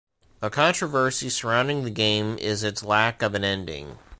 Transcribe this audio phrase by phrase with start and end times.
[0.41, 3.99] A controversy surrounding the game is its lack of an ending.